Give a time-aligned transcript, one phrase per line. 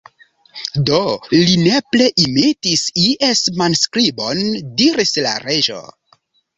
[0.89, 1.01] "Do,
[1.33, 4.45] li nepre imitis ies manskribon,"
[4.83, 5.83] diris la Reĝo.